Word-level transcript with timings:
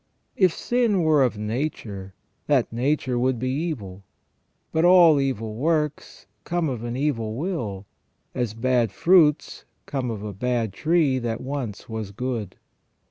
If 0.35 0.51
sin 0.51 1.03
were 1.03 1.21
of 1.21 1.37
nature, 1.37 2.15
that 2.47 2.73
nature 2.73 3.19
would 3.19 3.37
be 3.37 3.51
evil 3.51 3.97
j 3.97 4.03
but 4.71 4.83
all 4.83 5.19
evil 5.21 5.53
works 5.53 6.25
come 6.43 6.69
of 6.69 6.83
an 6.83 6.97
evil 6.97 7.35
will, 7.35 7.85
as 8.33 8.55
bad 8.55 8.91
fruits 8.91 9.63
come 9.85 10.09
of 10.09 10.23
a 10.23 10.33
bad 10.33 10.73
tree 10.73 11.19
that 11.19 11.39
once 11.41 11.87
was 11.87 12.09
good. 12.09 12.55